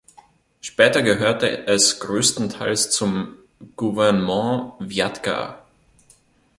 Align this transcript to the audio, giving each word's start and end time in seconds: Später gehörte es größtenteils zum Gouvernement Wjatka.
Später 0.61 1.03
gehörte 1.03 1.67
es 1.67 1.99
größtenteils 1.99 2.89
zum 2.89 3.37
Gouvernement 3.75 4.73
Wjatka. 4.79 5.63